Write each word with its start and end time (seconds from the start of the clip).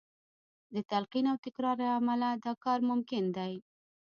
د 0.73 0.75
تلقین 0.89 1.25
او 1.31 1.37
تکرار 1.45 1.75
له 1.83 1.89
امله 1.99 2.27
دا 2.43 2.53
کار 2.63 2.79
ممکن 2.89 3.23
دی 3.37 3.53